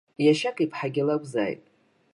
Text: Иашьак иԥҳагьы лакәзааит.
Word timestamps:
Иашьак 0.25 0.57
иԥҳагьы 0.65 1.03
лакәзааит. 1.07 1.61